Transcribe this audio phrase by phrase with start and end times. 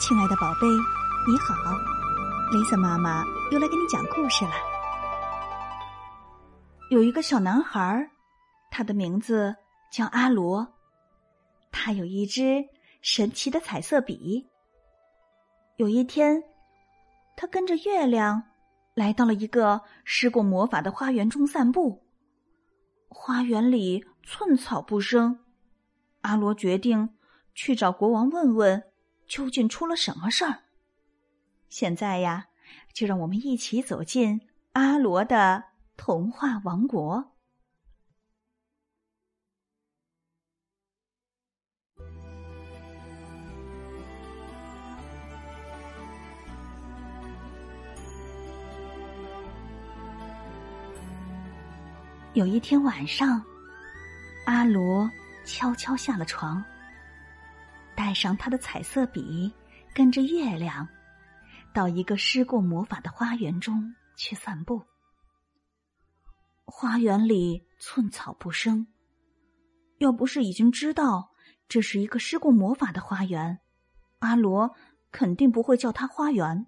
[0.00, 0.66] 亲爱的宝贝，
[1.28, 1.54] 你好
[2.50, 4.52] ，Lisa 妈妈又来给你讲故事了。
[6.90, 8.10] 有一个小男孩，
[8.70, 9.54] 他的名字
[9.92, 10.66] 叫阿罗，
[11.70, 12.64] 他有一支
[13.02, 14.48] 神奇的彩色笔。
[15.76, 16.42] 有一天，
[17.36, 18.44] 他跟着月亮
[18.94, 22.02] 来到了一个施过魔法的花园中散步。
[23.10, 25.40] 花园里寸草不生，
[26.22, 27.10] 阿罗决定
[27.54, 28.82] 去找国王问问。
[29.30, 30.64] 究竟出了什么事儿？
[31.68, 32.48] 现在呀，
[32.92, 34.40] 就让我们一起走进
[34.72, 35.66] 阿罗的
[35.96, 37.30] 童话王国。
[52.34, 53.40] 有一天晚上，
[54.46, 55.08] 阿罗
[55.44, 56.64] 悄悄下了床。
[58.10, 59.52] 带上他的彩色笔，
[59.94, 60.88] 跟着月亮，
[61.72, 64.82] 到一个施过魔法的花园中去散步。
[66.64, 68.88] 花园里寸草不生，
[69.98, 71.30] 要不是已经知道
[71.68, 73.60] 这是一个施过魔法的花园，
[74.18, 74.74] 阿罗
[75.12, 76.66] 肯定不会叫它花园。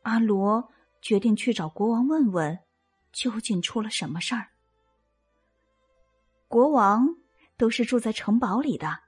[0.00, 2.58] 阿罗决定去找国王问问，
[3.12, 4.48] 究竟出了什么事儿。
[6.48, 7.06] 国王。
[7.58, 9.00] 都是住在城堡里的。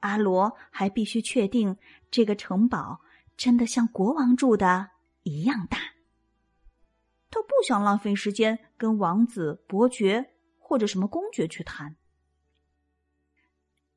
[0.00, 1.76] 阿罗还必须确定
[2.10, 3.00] 这个城堡
[3.36, 4.90] 真的像国王住的
[5.22, 5.78] 一样大。
[7.30, 11.96] 他不想浪费时间跟王子、伯爵或者什么公爵去谈。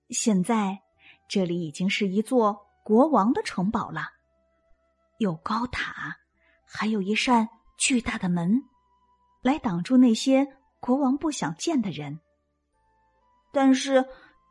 [0.10, 0.80] 现在
[1.28, 4.02] 这里已经是一座国王的城堡了，
[5.20, 6.18] 有高塔，
[6.66, 8.64] 还有一扇巨大的门，
[9.42, 10.48] 来挡住那些
[10.80, 12.22] 国王不想见的人。
[13.52, 14.06] 但是，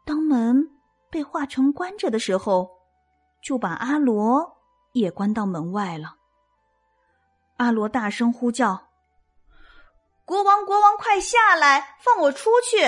[0.05, 0.71] 当门
[1.11, 2.71] 被画成关着的时候，
[3.43, 4.57] 就把阿罗
[4.93, 6.17] 也关到门外了。
[7.59, 8.89] 阿罗大声呼叫
[10.25, 12.79] ：“国王，国王，快下来，放我出去！”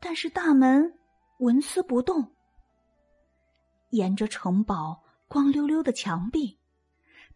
[0.00, 0.98] 但是大门
[1.38, 2.34] 纹丝不动。
[3.90, 6.58] 沿着城堡光溜溜的墙壁，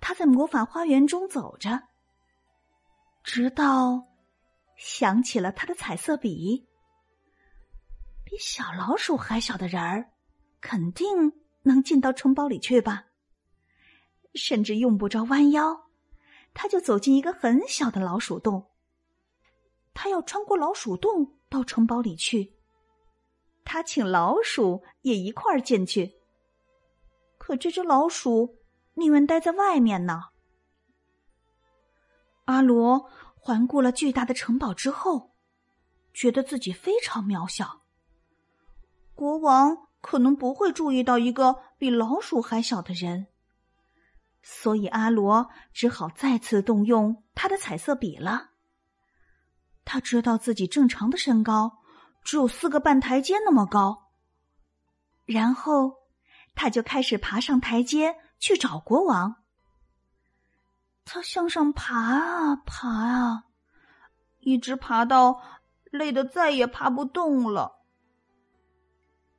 [0.01, 1.83] 他在魔法花园中走着，
[3.23, 4.16] 直到。
[4.77, 6.67] 想起了他的彩色笔，
[8.25, 10.11] 比小老鼠还小的人儿，
[10.61, 11.33] 肯定
[11.63, 13.07] 能进到城堡里去吧？
[14.35, 15.89] 甚至用不着弯腰，
[16.53, 18.71] 他就走进一个很小的老鼠洞。
[19.95, 22.53] 他要穿过老鼠洞到城堡里去，
[23.65, 26.21] 他请老鼠也一块儿进去。
[27.39, 28.59] 可这只老鼠
[28.93, 30.25] 宁愿待在外面呢。
[32.45, 33.11] 阿罗。
[33.47, 35.37] 环顾了巨大的城堡之后，
[36.13, 37.83] 觉得自己非常渺小。
[39.15, 43.29] 国王可能不会注意到一个比老鼠还小的人，
[44.43, 48.51] 所以阿罗只好再次动用他的彩色笔了。
[49.85, 51.79] 他知道自己正常的身高
[52.25, 54.09] 只有四个半台阶那么高，
[55.25, 55.99] 然后
[56.57, 59.37] 他就开始爬上台阶去找国王。
[61.07, 63.45] 他向上爬啊爬啊，
[64.41, 65.41] 一直爬到
[65.85, 67.87] 累得再也爬不动了。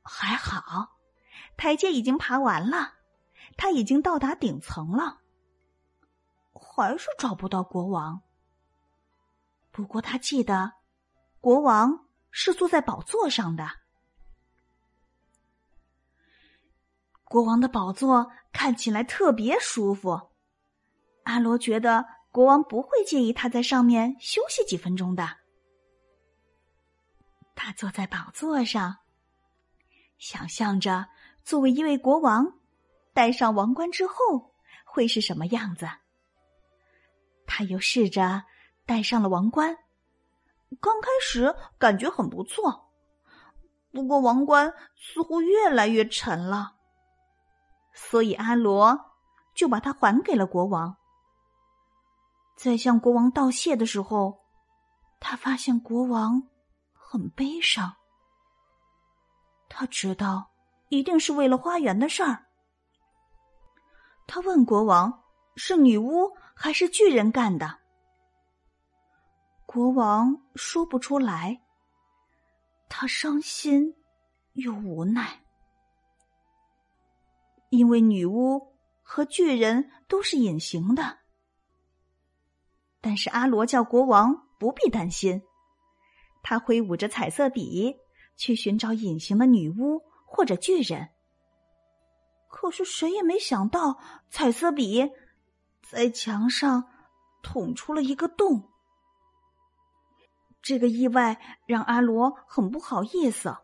[0.02, 0.96] 还好，
[1.58, 2.94] 台阶已经爬完了，
[3.58, 5.20] 他已经到达顶层了。
[6.52, 8.22] 还是找不到国王。
[9.70, 10.72] 不过他记得，
[11.38, 13.68] 国王是坐在宝座上的。
[17.24, 20.27] 国王的宝座看起来特别舒服。
[21.28, 25.28] 阿罗觉得国王不会介意他在上面休息几分钟的。
[27.54, 28.96] 他坐在宝座上，
[30.16, 31.06] 想象着
[31.44, 32.54] 作为一位国王，
[33.12, 34.54] 戴上王冠之后
[34.86, 35.86] 会是什么样子。
[37.46, 38.44] 他又试着
[38.86, 39.76] 戴上了王冠，
[40.80, 42.90] 刚开始感觉很不错，
[43.92, 46.76] 不过王冠似乎越来越沉了，
[47.92, 48.98] 所以阿罗
[49.54, 50.96] 就把它还给了国王。
[52.58, 54.40] 在向国王道谢的时候，
[55.20, 56.42] 他发现国王
[56.92, 57.94] 很悲伤。
[59.68, 60.50] 他知道
[60.88, 62.46] 一定是为了花园的事儿。
[64.26, 65.22] 他问国王
[65.54, 67.78] ：“是女巫还是巨人干的？”
[69.64, 71.62] 国王说不出来。
[72.88, 73.94] 他伤心
[74.54, 75.44] 又无奈，
[77.68, 81.18] 因为女巫和巨人都是隐形的。
[83.00, 85.42] 但是阿罗叫国王不必担心，
[86.42, 87.96] 他挥舞着彩色笔，
[88.36, 91.10] 去寻找隐形的女巫或者巨人。
[92.48, 93.98] 可是谁也没想到，
[94.30, 95.10] 彩色笔
[95.82, 96.88] 在墙上
[97.42, 98.68] 捅出了一个洞。
[100.60, 103.56] 这个意外让阿罗很不好意思。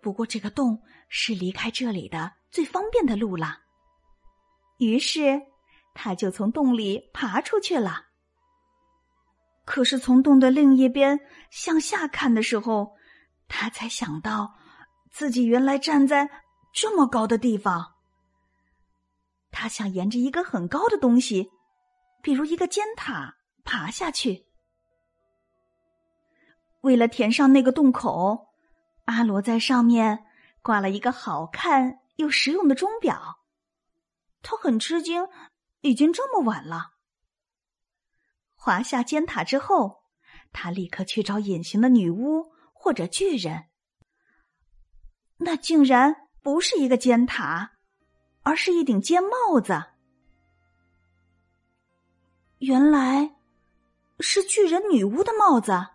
[0.00, 3.58] 不过，这个洞是离开这里的最方便的路了。
[4.78, 5.42] 于是，
[5.94, 8.03] 他就从洞里爬出去了。
[9.64, 11.20] 可是，从洞的另一边
[11.50, 12.96] 向下看的时候，
[13.48, 14.54] 他才想到
[15.10, 16.28] 自己原来站在
[16.72, 17.94] 这么高的地方。
[19.50, 21.50] 他想沿着一个很高的东西，
[22.22, 24.44] 比如一个尖塔爬下去。
[26.82, 28.48] 为了填上那个洞口，
[29.06, 30.26] 阿罗在上面
[30.60, 33.38] 挂了一个好看又实用的钟表。
[34.42, 35.26] 他很吃惊，
[35.80, 36.93] 已经这么晚了。
[38.64, 40.04] 滑下尖塔之后，
[40.50, 43.66] 他立刻去找隐形的女巫或者巨人。
[45.36, 47.72] 那竟然不是一个尖塔，
[48.42, 49.84] 而是一顶尖帽子。
[52.56, 53.36] 原来
[54.20, 55.88] 是巨人女巫的帽子。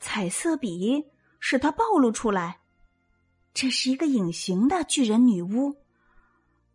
[0.00, 1.08] 彩色笔
[1.38, 2.62] 使它暴露出来，
[3.52, 5.76] 这是一个隐形的巨人女巫。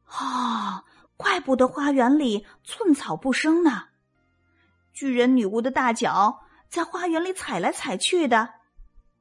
[0.06, 0.86] 啊，
[1.18, 3.89] 怪不得花园里寸草不生呢。
[5.00, 8.56] 巨人女巫的大脚在花园里踩来踩去的，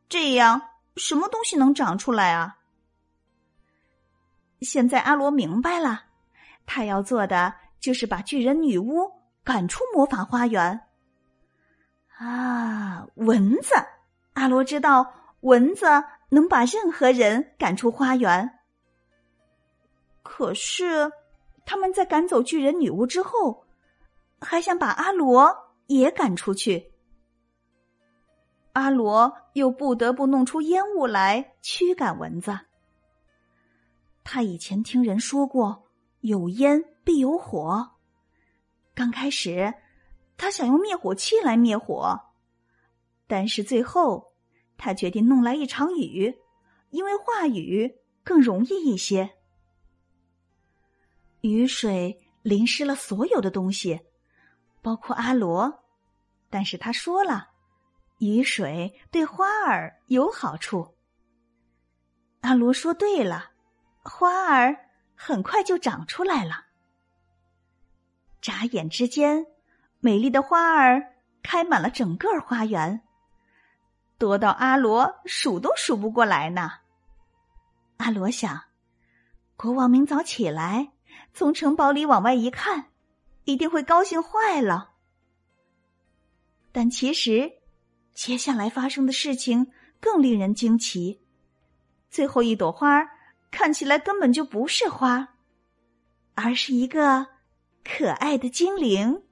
[0.09, 0.61] 这样
[0.97, 2.57] 什么东西能长出来啊？
[4.61, 6.07] 现在阿罗明白了，
[6.67, 9.09] 他要做的就是把巨人女巫
[9.45, 10.81] 赶出魔法花园。
[12.19, 13.73] 啊，蚊子！
[14.33, 15.87] 阿罗知道蚊子
[16.31, 18.59] 能把任何人赶出花园。
[20.25, 21.13] 可是，
[21.65, 23.65] 他们在赶走巨人女巫之后，
[24.41, 26.93] 还想把阿罗也赶出去。
[28.73, 32.57] 阿罗又不得不弄出烟雾来驱赶蚊子。
[34.23, 35.89] 他以前听人说过
[36.23, 37.97] “有烟必有火”，
[38.95, 39.75] 刚开始。
[40.41, 42.17] 他想用灭火器来灭火，
[43.27, 44.35] 但是最后
[44.77, 46.39] 他决定弄来一场雨，
[46.91, 49.35] 因为化雨更容易一些。
[51.41, 53.99] 雨水淋湿了所有的东西，
[54.89, 55.85] 包括阿罗，
[56.49, 57.51] 但是他说了，
[58.21, 60.95] 雨水对花儿有好处。
[62.41, 63.51] 阿罗说对了，
[64.03, 64.75] 花儿
[65.15, 66.65] 很快就长出来了。
[68.41, 69.45] 眨眼之间。
[70.01, 73.03] 美丽的花儿开满了整个花园，
[74.17, 76.71] 多到阿罗数都数不过来呢。
[77.99, 78.59] 阿罗想，
[79.55, 80.93] 国王明早起来，
[81.35, 82.87] 从城堡里往外一看，
[83.49, 84.91] 一定会高兴坏了。
[86.71, 87.51] 但其实，
[88.13, 91.23] 接下来发生的事情更令人惊奇。
[92.11, 93.09] 最后一朵花
[93.51, 95.37] 看起来根本就不是花，
[96.35, 97.27] 而是一个
[97.83, 99.23] 可爱的精灵。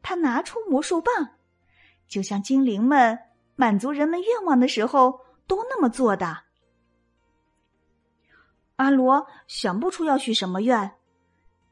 [0.00, 1.30] 他拿出魔术棒，
[2.06, 3.18] 就像精灵们
[3.56, 6.44] 满足人们愿望的时候都那么做的。
[8.76, 10.97] 阿罗想不出要许什么愿，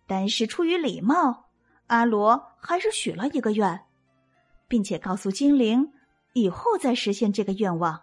[0.06, 1.48] 但是出于礼貌，
[1.88, 3.84] 阿罗还是许了一个愿，
[4.68, 5.92] 并且告诉精灵
[6.32, 8.02] 以后再实现这个愿望。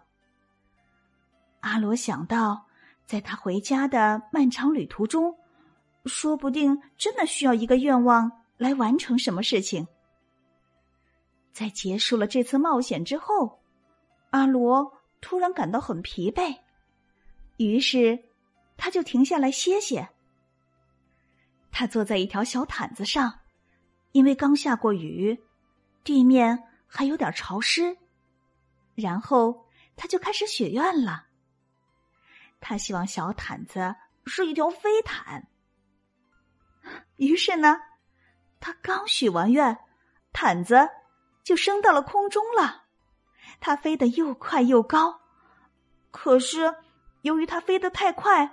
[1.60, 2.66] 阿罗想到，
[3.06, 5.36] 在他回家的漫长旅途中，
[6.04, 9.88] 说不定真的需要一个愿望来完成什么事情。
[11.52, 13.60] 在结束了这次冒险之后，
[14.30, 14.92] 阿罗
[15.22, 16.58] 突然感到很疲惫，
[17.56, 18.24] 于是
[18.76, 20.10] 他就停下来歇歇。
[21.76, 23.40] 他坐在一条小毯子上，
[24.12, 25.42] 因为刚下过雨，
[26.04, 27.98] 地面还有点潮湿。
[28.94, 29.66] 然后
[29.96, 31.26] 他就开始许愿了。
[32.60, 35.48] 他希望小毯子是一条飞毯。
[37.16, 37.76] 于是呢，
[38.60, 39.76] 他刚许完愿，
[40.32, 40.88] 毯子。
[41.42, 42.84] 就升到了空中了，
[43.60, 45.20] 它飞得又快又高，
[46.10, 46.74] 可是
[47.20, 48.50] 由于它飞得太快，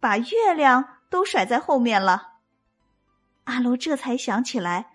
[0.00, 2.35] 把月亮都甩在后面了。
[3.46, 4.94] 阿罗这才想起来，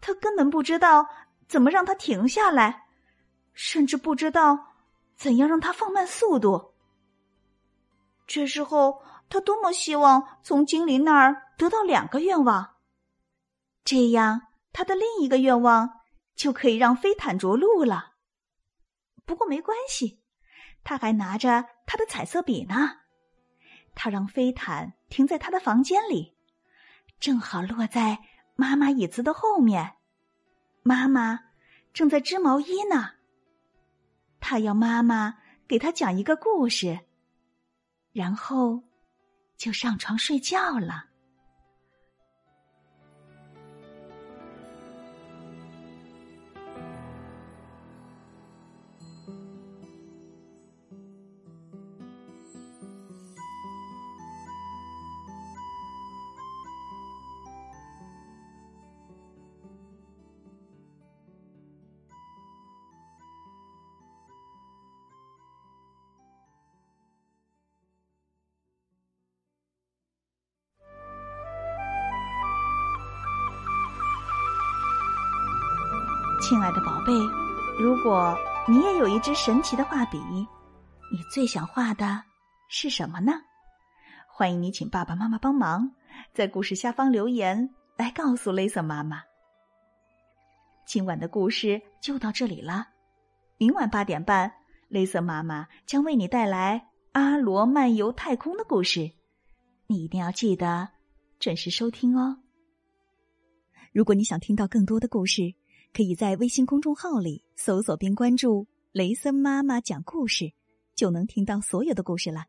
[0.00, 1.08] 他根本不知道
[1.48, 2.84] 怎么让它停下来，
[3.52, 4.74] 甚至不知道
[5.16, 6.74] 怎样让它放慢速度。
[8.26, 12.76] 这时候，他多么希望从精灵那儿得到两个愿望，
[13.84, 14.42] 这样
[14.72, 16.02] 他的另一个愿望。
[16.34, 18.14] 就可以让飞毯着陆了。
[19.26, 20.22] 不过没关系，
[20.82, 23.00] 他还拿着他的彩色笔呢。
[23.94, 26.34] 他让飞毯停在他的房间里，
[27.22, 28.18] 正好落在
[28.56, 29.92] 妈妈椅子的后面。
[30.82, 31.38] 妈妈
[31.92, 33.12] 正在织毛衣呢。
[34.40, 35.38] 他要妈妈
[35.68, 36.98] 给他讲一个故事，
[38.10, 38.82] 然后
[39.56, 41.11] 就上床睡觉了。
[76.42, 77.12] 亲爱的宝贝，
[77.78, 78.36] 如果
[78.68, 82.20] 你也有一支神奇的画笔，你最想画的
[82.68, 83.32] 是什么呢？
[84.26, 85.88] 欢迎你请爸爸妈妈帮忙，
[86.34, 89.22] 在故事下方留言来告诉雷瑟妈妈。
[90.84, 92.88] 今晚的故事就到这里了，
[93.56, 94.52] 明晚八点半，
[94.88, 96.80] 雷瑟妈妈将为你带来
[97.12, 99.12] 《阿罗漫游太空》的故事，
[99.86, 100.88] 你一定要记得
[101.38, 102.38] 准时收听哦。
[103.92, 105.54] 如果你想听到更多的故事，
[105.92, 110.52] 可以在微信公众号里搜索并关注“雷森妈妈讲故事”，
[110.96, 112.46] 就能听到所有的故事了。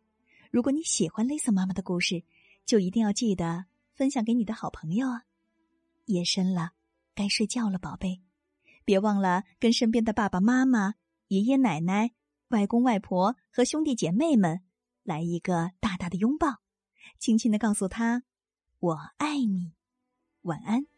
[0.50, 2.23] 如果你喜欢雷森妈妈的故事，
[2.65, 5.23] 就一定要记得分享给你的好朋友啊！
[6.05, 6.71] 夜深了，
[7.13, 8.21] 该睡觉了，宝贝，
[8.85, 10.93] 别忘了跟身边的爸爸妈妈、
[11.27, 12.12] 爷爷奶奶、
[12.50, 14.62] 外公外婆和兄弟姐妹们
[15.03, 16.62] 来一个大大的拥抱，
[17.19, 18.23] 轻轻的告诉他
[18.79, 19.73] ：“我爱你。”
[20.43, 20.92] 晚安。